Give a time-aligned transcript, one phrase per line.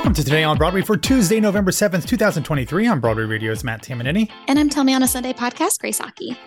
[0.00, 2.86] Welcome to Today on Broadway for Tuesday, November 7th, 2023.
[2.86, 4.30] On Broadway Radio's Matt Tamanini.
[4.48, 6.38] And I'm Tell Me on a Sunday podcast, Grace Aki.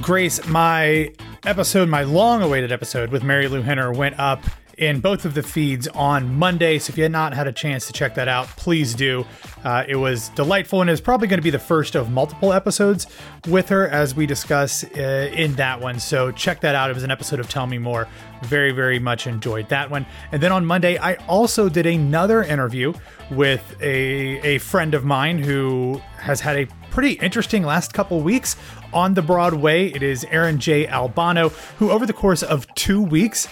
[0.00, 1.14] Grace, my
[1.44, 4.42] episode, my long awaited episode with Marilu Henner went up
[4.80, 6.78] in both of the feeds on Monday.
[6.78, 9.26] So if you had not had a chance to check that out, please do.
[9.62, 13.06] Uh, it was delightful and is probably going to be the first of multiple episodes
[13.46, 16.00] with her as we discuss uh, in that one.
[16.00, 16.88] So check that out.
[16.88, 18.08] It was an episode of Tell Me More.
[18.42, 20.06] Very, very much enjoyed that one.
[20.32, 22.94] And then on Monday, I also did another interview
[23.30, 28.56] with a, a friend of mine who has had a pretty interesting last couple weeks
[28.94, 29.88] on the Broadway.
[29.88, 30.88] It is Aaron J.
[30.88, 33.46] Albano, who over the course of two weeks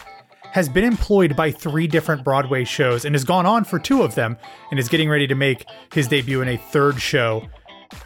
[0.52, 4.14] has been employed by three different Broadway shows and has gone on for two of
[4.14, 4.36] them
[4.70, 7.48] and is getting ready to make his debut in a third show.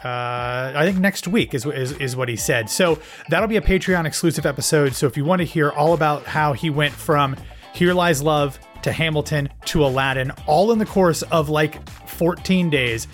[0.03, 2.69] Uh, I think next week is, is is what he said.
[2.69, 4.93] So that'll be a Patreon exclusive episode.
[4.93, 7.35] So if you want to hear all about how he went from
[7.73, 13.07] Here Lies Love to Hamilton to Aladdin, all in the course of like 14 days,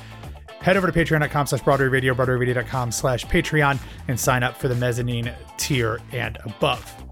[0.62, 4.76] head over to patreon.com slash broadway radio broadwayradio.com slash patreon and sign up for the
[4.76, 7.09] mezzanine tier and above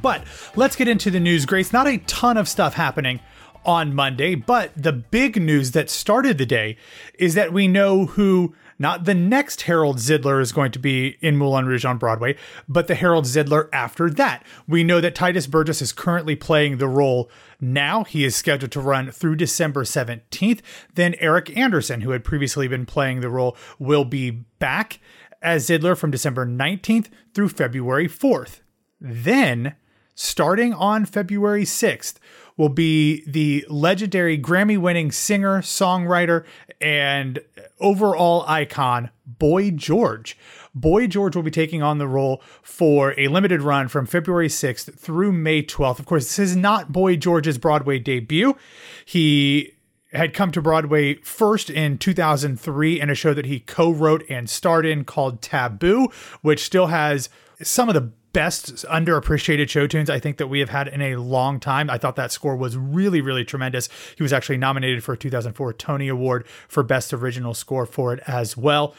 [0.00, 0.24] but
[0.56, 1.72] let's get into the news, Grace.
[1.72, 3.20] Not a ton of stuff happening
[3.64, 6.76] on Monday, but the big news that started the day
[7.18, 11.36] is that we know who not the next Harold Zidler is going to be in
[11.36, 12.36] Moulin Rouge on Broadway,
[12.68, 14.44] but the Harold Zidler after that.
[14.66, 18.02] We know that Tituss Burgess is currently playing the role now.
[18.02, 20.60] He is scheduled to run through December 17th.
[20.94, 24.98] Then Eric Anderson, who had previously been playing the role, will be back
[25.40, 28.62] as Zidler from December 19th through February 4th.
[29.00, 29.76] Then
[30.14, 32.14] starting on February 6th,
[32.56, 36.44] will be the legendary Grammy winning singer, songwriter,
[36.80, 37.40] and
[37.80, 40.36] overall icon, Boy George.
[40.74, 44.98] Boy George will be taking on the role for a limited run from February 6th
[44.98, 45.98] through May 12th.
[45.98, 48.56] Of course, this is not Boy George's Broadway debut.
[49.04, 49.72] He
[50.12, 54.48] had come to Broadway first in 2003 in a show that he co wrote and
[54.48, 56.08] starred in called Taboo,
[56.42, 57.28] which still has
[57.62, 61.16] some of the best underappreciated show tunes I think that we have had in a
[61.16, 61.90] long time.
[61.90, 63.88] I thought that score was really, really tremendous.
[64.16, 68.20] He was actually nominated for a 2004 Tony Award for Best Original Score for it
[68.26, 68.94] as well.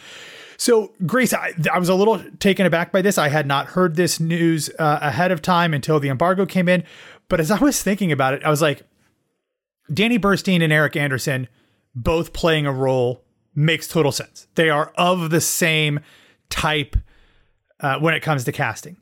[0.58, 3.18] So, Grace, I, I, was a little taken aback by this.
[3.18, 6.84] I had not heard this news uh, ahead of time until the embargo came in.
[7.28, 8.84] But as I was thinking about it, I was like,
[9.92, 11.48] Danny Burstein and Eric Anderson
[11.96, 13.24] both playing a role
[13.56, 14.48] makes total sense.
[14.56, 16.00] They are of the same
[16.50, 16.96] type
[17.80, 18.98] uh, when it comes to casting.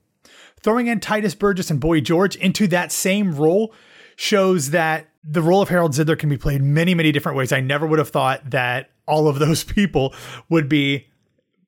[0.64, 3.74] Throwing in Tituss Burgess and Boy George into that same role
[4.16, 7.52] shows that the role of Harold Zidler can be played many, many different ways.
[7.52, 10.14] I never would have thought that all of those people
[10.50, 11.08] would be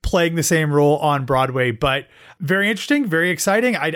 [0.02, 2.08] playing the same role on Broadway, but
[2.40, 3.76] very interesting, very exciting.
[3.76, 3.96] I,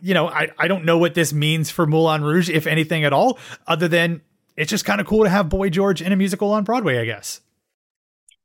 [0.00, 3.12] you know, I, I don't know what this means for Moulin Rouge, if anything at
[3.12, 4.22] all, other than
[4.56, 7.04] it's just kind of cool to have Boy George in a musical on Broadway, I
[7.04, 7.40] guess.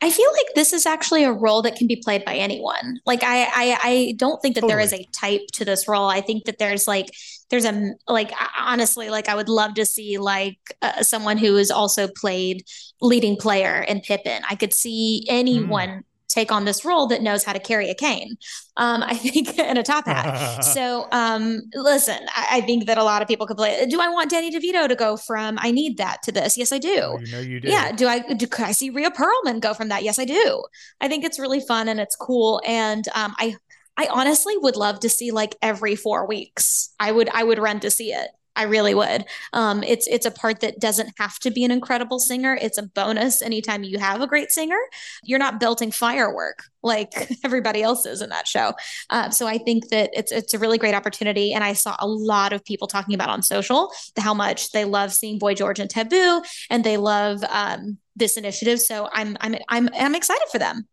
[0.01, 2.99] I feel like this is actually a role that can be played by anyone.
[3.05, 4.75] Like I I, I don't think that totally.
[4.75, 6.07] there is a type to this role.
[6.07, 7.07] I think that there's like
[7.49, 11.69] there's a like honestly like I would love to see like uh, someone who has
[11.69, 12.63] also played
[13.01, 14.41] leading player in Pippin.
[14.49, 17.95] I could see anyone mm take on this role that knows how to carry a
[17.95, 18.37] cane.
[18.77, 20.63] Um, I think in a top hat.
[20.63, 23.85] so um, listen, I, I, think that a lot of people could play.
[23.87, 26.57] Do I want Danny DeVito to go from I need that to this?
[26.57, 27.01] Yes, I do.
[27.03, 27.67] Oh, you know you do.
[27.67, 27.91] Yeah.
[27.91, 30.03] Do I do could I see Rhea Perlman go from that?
[30.03, 30.63] Yes, I do.
[31.01, 32.61] I think it's really fun and it's cool.
[32.65, 33.55] And um, I
[33.97, 36.93] I honestly would love to see like every four weeks.
[36.99, 38.29] I would I would run to see it.
[38.59, 39.23] I really would.
[39.53, 42.59] Um, it's it's a part that doesn't have to be an incredible singer.
[42.61, 44.77] It's a bonus anytime you have a great singer.
[45.23, 48.73] You're not building firework like everybody else is in that show.
[49.09, 51.53] Uh, so I think that it's it's a really great opportunity.
[51.53, 55.13] And I saw a lot of people talking about on social how much they love
[55.13, 58.81] seeing Boy George and Taboo, and they love um, this initiative.
[58.81, 60.85] So I'm I'm I'm I'm excited for them.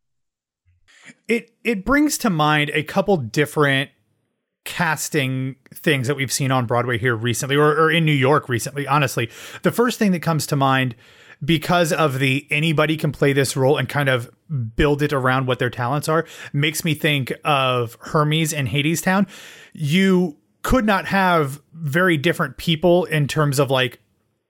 [1.26, 3.90] It it brings to mind a couple different
[4.66, 8.86] casting things that we've seen on Broadway here recently or, or in New York recently,
[8.86, 9.30] honestly.
[9.62, 10.94] The first thing that comes to mind
[11.44, 14.30] because of the anybody can play this role and kind of
[14.74, 19.28] build it around what their talents are makes me think of Hermes and Hadestown.
[19.72, 24.00] You could not have very different people in terms of like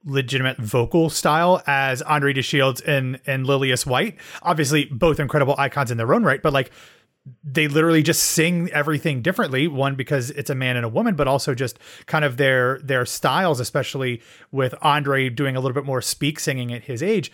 [0.04, 4.16] legitimate vocal style as Andre de Shields and and Lillias White.
[4.42, 6.70] Obviously, both incredible icons in their own right, but like
[7.42, 11.26] they literally just sing everything differently one because it's a man and a woman but
[11.26, 16.00] also just kind of their their styles especially with andre doing a little bit more
[16.00, 17.32] speak singing at his age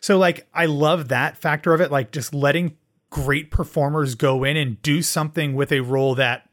[0.00, 2.76] so like i love that factor of it like just letting
[3.10, 6.48] great performers go in and do something with a role that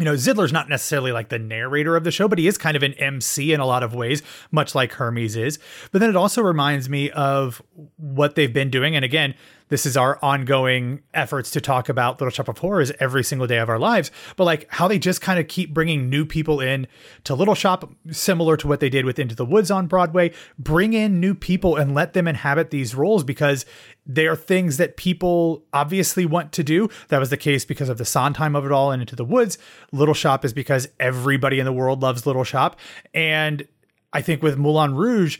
[0.00, 2.74] you know, Zidler's not necessarily like the narrator of the show, but he is kind
[2.74, 5.58] of an MC in a lot of ways, much like Hermes is.
[5.92, 7.60] But then it also reminds me of
[7.96, 8.96] what they've been doing.
[8.96, 9.34] And again,
[9.70, 13.58] this is our ongoing efforts to talk about Little Shop of Horrors every single day
[13.58, 16.86] of our lives, but like how they just kind of keep bringing new people in
[17.24, 20.32] to Little Shop, similar to what they did with Into the Woods on Broadway.
[20.58, 23.64] Bring in new people and let them inhabit these roles because
[24.04, 26.88] they are things that people obviously want to do.
[27.08, 29.56] That was the case because of the Sondheim of it all and Into the Woods.
[29.92, 32.78] Little Shop is because everybody in the world loves Little Shop.
[33.14, 33.66] And
[34.12, 35.38] I think with Moulin Rouge,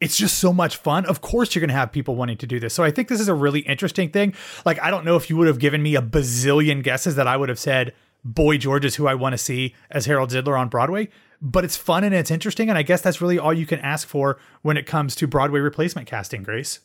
[0.00, 1.06] it's just so much fun.
[1.06, 2.74] Of course, you're going to have people wanting to do this.
[2.74, 4.34] So I think this is a really interesting thing.
[4.64, 7.36] Like, I don't know if you would have given me a bazillion guesses that I
[7.36, 7.94] would have said,
[8.24, 11.08] Boy George is who I want to see as Harold Zidler on Broadway.
[11.40, 12.68] But it's fun and it's interesting.
[12.68, 15.60] And I guess that's really all you can ask for when it comes to Broadway
[15.60, 16.80] replacement casting, Grace.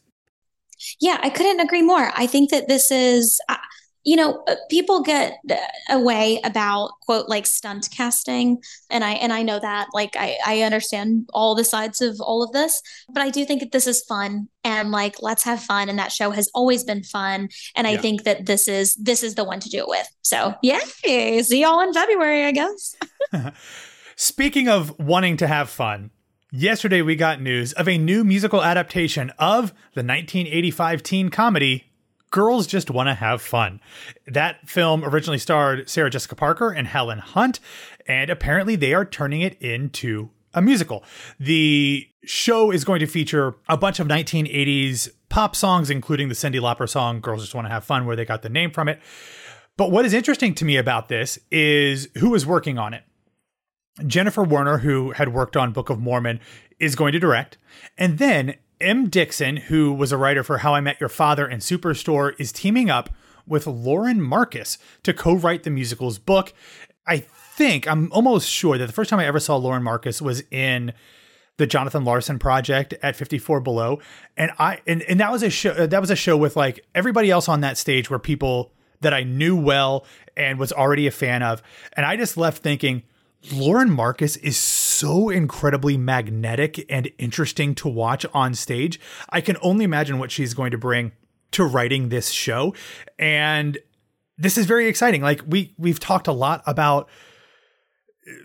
[0.99, 2.11] Yeah, I couldn't agree more.
[2.15, 3.39] I think that this is,
[4.03, 5.55] you know uh, people get uh,
[5.89, 8.57] away about quote like stunt casting
[8.89, 12.43] and i and i know that like i i understand all the sides of all
[12.43, 15.89] of this but i do think that this is fun and like let's have fun
[15.89, 18.01] and that show has always been fun and i yeah.
[18.01, 20.07] think that this is this is the one to do it with.
[20.21, 22.95] So yeah see y'all in february i guess.
[24.15, 26.11] Speaking of wanting to have fun
[26.53, 31.90] Yesterday, we got news of a new musical adaptation of the 1985 teen comedy
[32.31, 33.81] Girls Just Want to Have Fun.
[34.25, 37.59] That film originally starred Sarah Jessica Parker and Helen Hunt,
[38.07, 41.03] and apparently they are turning it into a musical.
[41.39, 46.59] The show is going to feature a bunch of 1980s pop songs, including the Cyndi
[46.59, 49.01] Lauper song Girls Just Want to Have Fun, where they got the name from it.
[49.77, 53.03] But what is interesting to me about this is who is working on it.
[54.07, 56.39] Jennifer Werner, who had worked on Book of Mormon,
[56.79, 57.57] is going to direct.
[57.97, 59.09] And then M.
[59.09, 62.89] Dixon, who was a writer for How I Met Your Father and Superstore, is teaming
[62.89, 63.09] up
[63.47, 66.53] with Lauren Marcus to co write the musical's book.
[67.07, 70.43] I think, I'm almost sure that the first time I ever saw Lauren Marcus was
[70.51, 70.93] in
[71.57, 73.99] the Jonathan Larson project at 54 Below.
[74.35, 77.29] And I and, and that was a show that was a show with like everybody
[77.29, 80.05] else on that stage were people that I knew well
[80.35, 81.61] and was already a fan of.
[81.93, 83.03] And I just left thinking,
[83.51, 84.57] Lauren Marcus is
[85.01, 88.99] so incredibly magnetic and interesting to watch on stage.
[89.29, 91.11] I can only imagine what she's going to bring
[91.53, 92.75] to writing this show.
[93.17, 93.79] And
[94.37, 95.23] this is very exciting.
[95.23, 97.09] Like we we've talked a lot about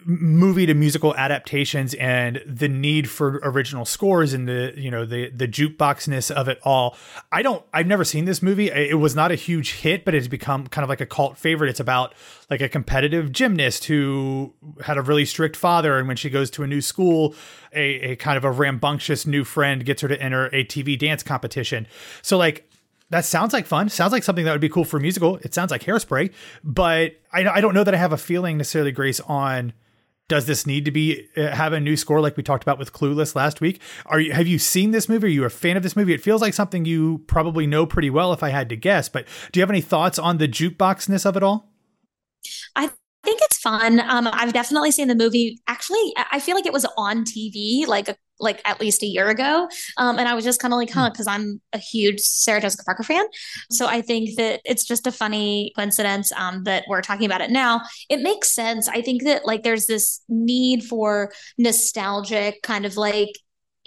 [0.07, 5.29] movie to musical adaptations and the need for original scores and the you know the
[5.29, 6.97] the jukeboxness of it all.
[7.31, 8.71] I don't i've never seen this movie.
[8.71, 11.69] It was not a huge hit but it's become kind of like a cult favorite.
[11.69, 12.15] It's about
[12.49, 16.63] like a competitive gymnast who had a really strict father and when she goes to
[16.63, 17.35] a new school
[17.75, 21.23] a, a kind of a rambunctious new friend gets her to enter a tv dance
[21.23, 21.87] competition.
[22.23, 22.67] So like
[23.11, 23.89] that sounds like fun.
[23.89, 25.37] Sounds like something that would be cool for musical.
[25.39, 26.33] It sounds like hairspray,
[26.65, 29.73] but I, I don't know that I have a feeling necessarily, Grace, on
[30.29, 32.93] does this need to be uh, have a new score like we talked about with
[32.93, 33.81] Clueless last week?
[34.07, 35.29] Are you have you seen this movie?
[35.29, 36.15] Are you a fan of this movie?
[36.15, 39.27] It feels like something you probably know pretty well if I had to guess, but
[39.53, 41.71] do you have any thoughts on the jukeboxness of it all?
[42.75, 42.91] I
[43.23, 44.01] think it's fun.
[44.01, 45.61] Um, I've definitely seen the movie.
[45.69, 49.29] Actually, I feel like it was on TV like a like at least a year
[49.29, 49.69] ago.
[49.97, 51.33] Um, and I was just kind of like, huh, because hmm.
[51.33, 53.25] I'm a huge Sarah Jessica Parker fan.
[53.71, 57.51] So I think that it's just a funny coincidence um, that we're talking about it
[57.51, 57.81] now.
[58.09, 58.89] It makes sense.
[58.89, 63.31] I think that like there's this need for nostalgic kind of like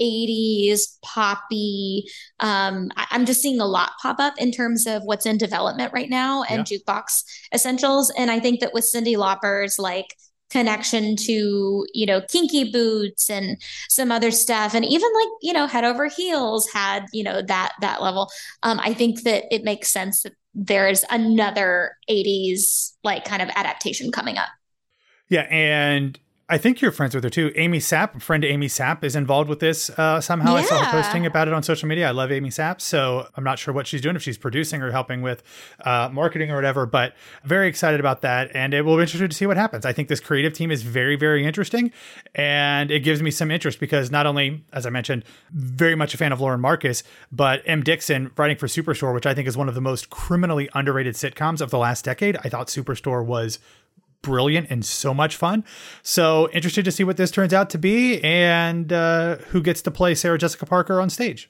[0.01, 2.05] 80s poppy
[2.39, 5.91] um I, am just seeing a lot pop up in terms of what's in development
[5.93, 6.77] right now and yeah.
[6.77, 10.15] jukebox essentials and i think that with cyndi lauper's like
[10.49, 13.57] connection to you know kinky boots and
[13.89, 14.73] some other stuff.
[14.73, 18.29] And even like you know head over heels had you know that that level.
[18.63, 24.11] Um i think that it makes sense that there's another 80s like kind of adaptation
[24.11, 24.49] coming up.
[25.29, 26.19] Yeah and
[26.51, 27.51] I think you're friends with her too.
[27.55, 30.55] Amy Sapp, friend Amy Sapp, is involved with this uh, somehow.
[30.55, 30.61] Yeah.
[30.61, 32.07] I saw her posting about it on social media.
[32.07, 34.89] I love Amy Sapp, so I'm not sure what she's doing if she's producing or
[34.89, 35.43] helping with
[35.85, 36.87] uh, marketing or whatever.
[36.87, 37.13] But
[37.43, 39.85] very excited about that, and it will be interesting to see what happens.
[39.85, 41.91] I think this creative team is very, very interesting,
[42.33, 46.17] and it gives me some interest because not only, as I mentioned, very much a
[46.17, 47.83] fan of Lauren Marcus, but M.
[47.83, 51.61] Dixon writing for Superstore, which I think is one of the most criminally underrated sitcoms
[51.61, 52.37] of the last decade.
[52.43, 53.59] I thought Superstore was
[54.21, 55.63] brilliant and so much fun.
[56.03, 59.91] So interested to see what this turns out to be and uh, who gets to
[59.91, 61.49] play Sarah Jessica Parker on stage.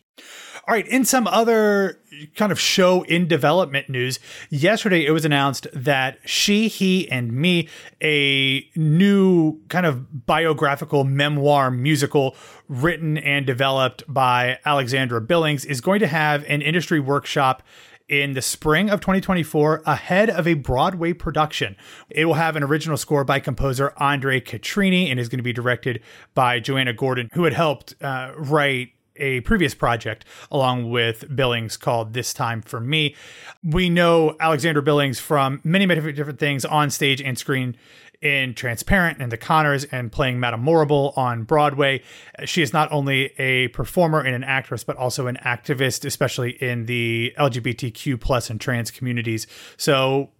[0.67, 1.99] All right, in some other
[2.35, 4.19] kind of show in development news,
[4.51, 7.67] yesterday it was announced that She, He, and Me,
[8.03, 12.35] a new kind of biographical memoir musical
[12.67, 17.63] written and developed by Alexandra Billings, is going to have an industry workshop
[18.09, 21.77] in the spring of 2024 ahead of a Broadway production.
[22.09, 25.53] It will have an original score by composer Andre Catrini and is going to be
[25.53, 26.01] directed
[26.33, 28.89] by Joanna Gordon, who had helped uh, write
[29.19, 33.15] a previous project along with Billings called This Time for Me.
[33.63, 37.75] We know Alexandra Billings from many, many different things on stage and screen
[38.21, 42.01] in Transparent and The Conners and playing Madame Morrible on Broadway.
[42.45, 46.85] She is not only a performer and an actress, but also an activist, especially in
[46.85, 49.47] the LGBTQ plus and trans communities.
[49.77, 50.31] So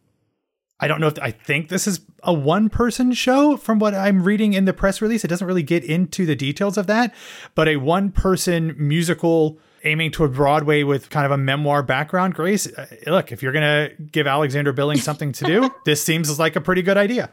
[0.79, 4.23] I don't know if I think this is a one person show from what I'm
[4.23, 5.23] reading in the press release.
[5.23, 7.13] It doesn't really get into the details of that,
[7.55, 12.33] but a one person musical aiming toward Broadway with kind of a memoir background.
[12.33, 16.37] Grace, uh, look, if you're going to give Alexandra Billing something to do, this seems
[16.39, 17.29] like a pretty good idea.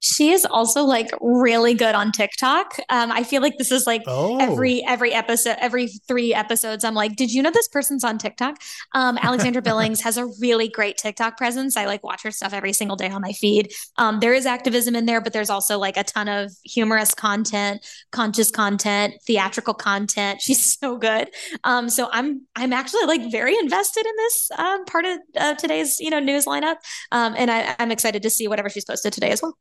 [0.00, 2.78] She is also like really good on TikTok.
[2.90, 4.38] Um, I feel like this is like oh.
[4.38, 6.84] every every episode, every three episodes.
[6.84, 8.56] I'm like, did you know this person's on TikTok?
[8.94, 11.76] Um, Alexandra Billings has a really great TikTok presence.
[11.76, 13.72] I like watch her stuff every single day on my feed.
[13.96, 17.84] Um, there is activism in there, but there's also like a ton of humorous content,
[18.12, 20.42] conscious content, theatrical content.
[20.42, 21.30] She's so good.
[21.64, 25.98] Um, so I'm I'm actually like very invested in this um, part of uh, today's
[26.00, 26.76] you know news lineup,
[27.12, 29.56] um, and I, I'm excited to see whatever she's posted today as well.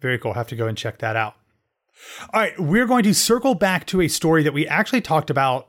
[0.00, 0.34] Very cool.
[0.34, 1.34] Have to go and check that out.
[2.32, 5.68] All right, we're going to circle back to a story that we actually talked about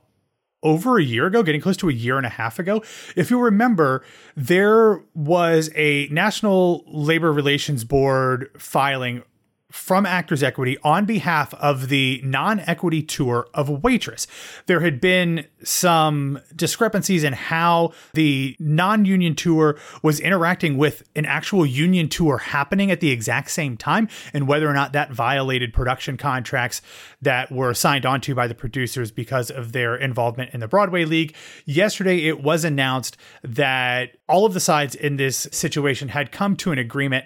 [0.64, 2.84] over a year ago, getting close to a year and a half ago.
[3.16, 4.04] If you remember,
[4.36, 9.24] there was a National Labor Relations Board filing
[9.72, 14.26] from Actors Equity on behalf of the non equity tour of Waitress.
[14.66, 21.26] There had been some discrepancies in how the non union tour was interacting with an
[21.26, 25.74] actual union tour happening at the exact same time, and whether or not that violated
[25.74, 26.82] production contracts
[27.22, 31.36] that were signed onto by the producers because of their involvement in the Broadway League.
[31.66, 36.72] Yesterday, it was announced that all of the sides in this situation had come to
[36.72, 37.26] an agreement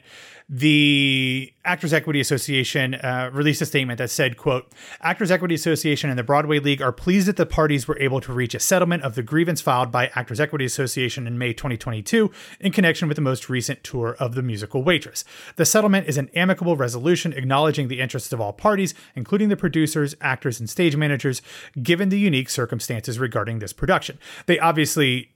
[0.53, 6.19] the Actors Equity Association uh, released a statement that said, quote, Actors Equity Association and
[6.19, 9.15] the Broadway League are pleased that the parties were able to reach a settlement of
[9.15, 12.29] the grievance filed by Actors Equity Association in May 2022
[12.59, 15.23] in connection with the most recent tour of the musical Waitress.
[15.55, 20.15] The settlement is an amicable resolution acknowledging the interests of all parties, including the producers,
[20.19, 21.41] actors, and stage managers,
[21.81, 24.19] given the unique circumstances regarding this production.
[24.47, 25.31] They obviously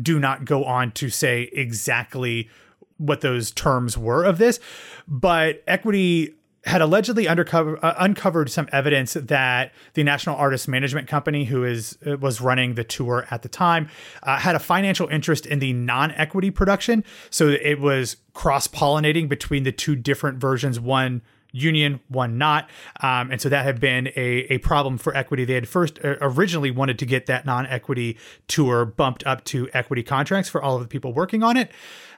[0.00, 2.48] do not go on to say exactly
[2.98, 4.60] what those terms were of this,
[5.08, 6.34] but equity
[6.64, 11.98] had allegedly undercover, uh, uncovered some evidence that the National Artist Management Company, who is
[12.06, 13.88] uh, was running the tour at the time,
[14.22, 17.04] uh, had a financial interest in the non-equity production.
[17.28, 21.20] So it was cross-pollinating between the two different versions, one
[21.54, 22.68] union, one not.
[23.00, 25.44] Um, and so that had been a, a problem for equity.
[25.44, 28.18] They had first uh, originally wanted to get that non equity
[28.48, 31.70] tour bumped up to equity contracts for all of the people working on it.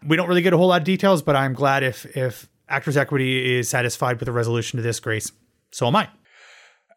[0.04, 2.96] We don't really get a whole lot of details, but I'm glad if, if Actors
[2.96, 5.30] Equity is satisfied with the resolution to this, Grace.
[5.70, 6.08] So am I.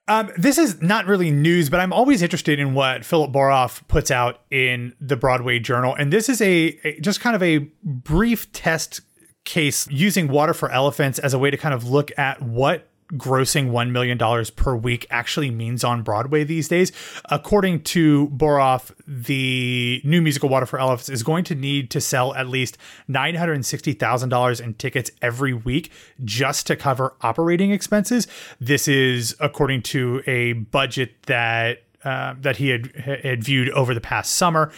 [0.08, 4.10] Um, this is not really news, but I'm always interested in what Philip Boroff puts
[4.10, 5.94] out in the Broadway Journal.
[5.94, 9.02] And this is a, a just kind of a brief test
[9.50, 13.72] case using Water for Elephants as a way to kind of look at what grossing
[13.72, 14.20] $1 million
[14.56, 16.92] per week actually means on Broadway these days.
[17.26, 22.36] According to Boroff, the new musical Water for Elephants is going to need to sell
[22.36, 22.78] at least
[23.10, 25.92] $960,000 in tickets every week
[26.24, 28.28] just to cover operating expenses.
[28.60, 34.00] This is according to a budget that uh, that he had had viewed over the
[34.00, 34.72] past summer,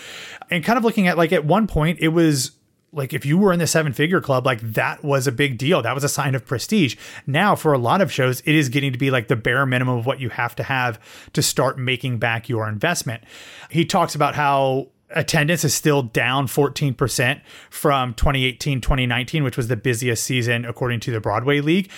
[0.49, 2.53] and kind of looking at like at one point it was
[2.93, 5.81] like if you were in the seven figure club like that was a big deal.
[5.81, 6.95] That was a sign of prestige.
[7.25, 9.97] Now for a lot of shows it is getting to be like the bare minimum
[9.97, 10.99] of what you have to have
[11.33, 13.23] to start making back your investment.
[13.69, 19.75] He talks about how attendance is still down 14% from 2018 2019 which was the
[19.75, 21.89] busiest season according to the broadway league.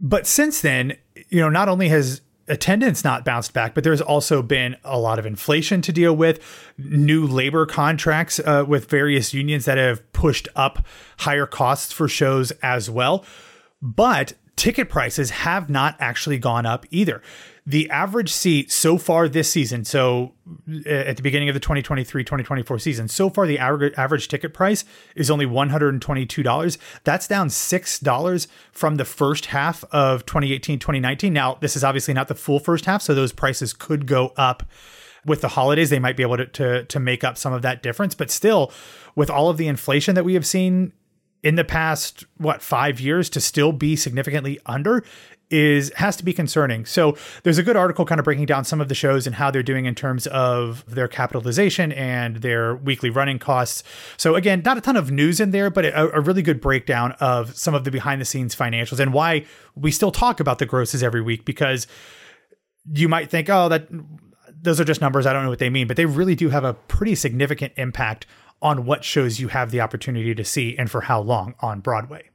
[0.00, 0.96] But since then
[1.28, 5.18] you know not only has attendance not bounced back, but there's also been a lot
[5.18, 6.40] of inflation to deal with,
[6.78, 10.84] new labor contracts uh, with various unions that have pushed up
[11.18, 13.24] higher costs for shows as well.
[13.80, 17.22] But ticket prices have not actually gone up either
[17.68, 20.32] the average seat so far this season, so
[20.86, 24.86] uh, at the beginning of the 2023 2024 season, so far the average, ticket price
[25.14, 26.78] is only $122.
[27.04, 31.30] That's down $6 from the first half of 2018 2019.
[31.30, 34.62] Now, this is obviously not the full first half, so those prices could go up
[35.26, 35.90] with the holidays.
[35.90, 38.72] They might be able to, to, to make up some of that difference, but still,
[39.14, 40.94] with all of the inflation that we have seen
[41.42, 45.04] in the past what five years to still be significantly under
[45.50, 46.84] is has to be concerning.
[46.84, 49.50] So there's a good article kind of breaking down some of the shows and how
[49.50, 53.82] they're doing in terms of their capitalization and their weekly running costs.
[54.16, 57.12] So again, not a ton of news in there, but a, a really good breakdown
[57.20, 60.66] of some of the behind the scenes financials and why we still talk about the
[60.66, 61.86] grosses every week because
[62.92, 63.88] you might think, oh, that
[64.60, 65.26] those are just numbers.
[65.26, 68.26] I don't know what they mean, but they really do have a pretty significant impact
[68.60, 72.28] on what shows you have the opportunity to see and for how long on Broadway.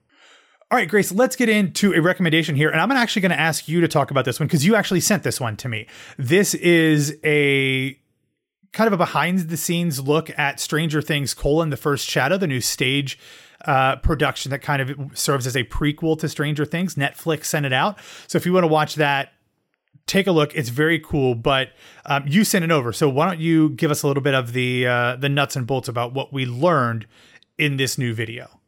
[0.74, 2.72] All right, Grace, let's get into a recommendation here.
[2.72, 5.02] And I'm actually going to ask you to talk about this one because you actually
[5.02, 5.86] sent this one to me.
[6.18, 7.96] This is a
[8.72, 12.48] kind of a behind the scenes look at Stranger Things colon the first shadow, the
[12.48, 13.20] new stage
[13.66, 16.96] uh, production that kind of serves as a prequel to Stranger Things.
[16.96, 18.00] Netflix sent it out.
[18.26, 19.34] So if you want to watch that,
[20.08, 20.56] take a look.
[20.56, 21.70] It's very cool, but
[22.08, 22.92] um, you sent it over.
[22.92, 25.68] So why don't you give us a little bit of the uh, the nuts and
[25.68, 27.06] bolts about what we learned
[27.60, 28.60] in this new video?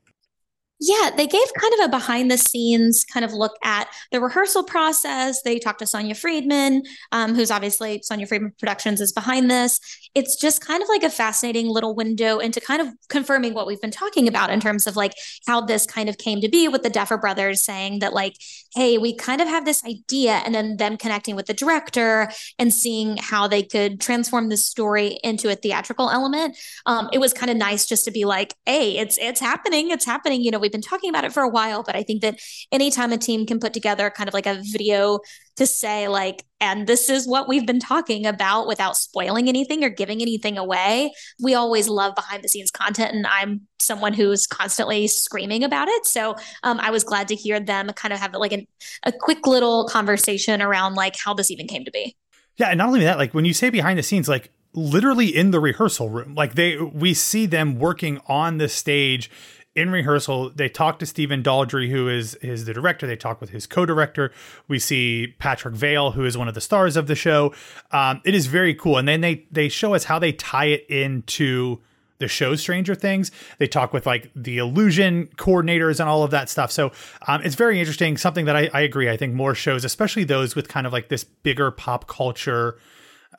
[0.80, 4.64] Yeah, they gave kind of a behind the scenes kind of look at the rehearsal
[4.64, 5.42] process.
[5.42, 9.80] They talked to Sonia Friedman, um, who's obviously Sonia Friedman Productions is behind this.
[10.16, 13.80] It's just kind of like a fascinating little window into kind of confirming what we've
[13.80, 15.14] been talking about in terms of like
[15.48, 18.34] how this kind of came to be with the Duffer brothers saying that, like,
[18.76, 22.30] hey, we kind of have this idea, and then them connecting with the director
[22.60, 26.58] and seeing how they could transform this story into a theatrical element.
[26.86, 30.06] Um, it was kind of nice just to be like, hey, it's it's happening, it's
[30.06, 30.42] happening.
[30.42, 32.40] You know, we've been talking about it for a while, but I think that
[32.72, 35.20] anytime a team can put together kind of like a video
[35.58, 39.90] to say like and this is what we've been talking about without spoiling anything or
[39.90, 45.08] giving anything away we always love behind the scenes content and i'm someone who's constantly
[45.08, 46.06] screaming about it.
[46.06, 48.68] So um, i was glad to hear them kind of have like an,
[49.04, 52.16] a quick little conversation around like how this even came to be.
[52.58, 55.52] Yeah and not only that like when you say behind the scenes like literally in
[55.52, 59.32] the rehearsal room like they we see them working on the stage
[59.76, 63.06] in rehearsal, they talk to Stephen Daldry, who is is the director.
[63.06, 64.32] They talk with his co-director.
[64.68, 67.54] We see Patrick Vaill, who is one of the stars of the show.
[67.92, 70.86] Um, it is very cool, and then they they show us how they tie it
[70.90, 71.82] into
[72.20, 73.32] the show Stranger Things.
[73.58, 76.72] They talk with like the illusion coordinators and all of that stuff.
[76.72, 76.94] So
[77.28, 78.16] um, it's very interesting.
[78.16, 79.10] Something that I, I agree.
[79.10, 82.80] I think more shows, especially those with kind of like this bigger pop culture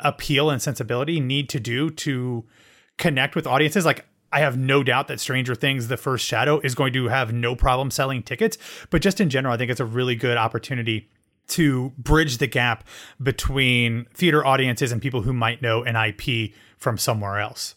[0.00, 2.45] appeal and sensibility, need to do to
[2.99, 3.87] connect with audiences.
[3.87, 7.32] Like I have no doubt that Stranger Things, The First Shadow, is going to have
[7.32, 8.58] no problem selling tickets.
[8.90, 11.08] But just in general, I think it's a really good opportunity
[11.48, 12.84] to bridge the gap
[13.22, 17.76] between theater audiences and people who might know an IP from somewhere else.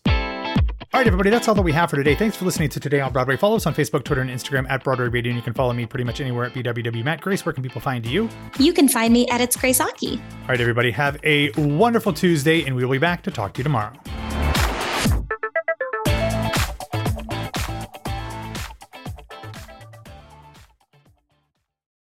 [0.91, 2.15] All right, everybody, that's all that we have for today.
[2.15, 3.37] Thanks for listening to Today on Broadway.
[3.37, 5.85] Follow us on Facebook, Twitter, and Instagram at Broadway Radio, and you can follow me
[5.85, 7.45] pretty much anywhere at BWW Matt Grace.
[7.45, 8.27] Where can people find you?
[8.57, 10.19] You can find me at It's Grace Aki.
[10.41, 13.63] All right, everybody, have a wonderful Tuesday, and we'll be back to talk to you
[13.65, 13.93] tomorrow.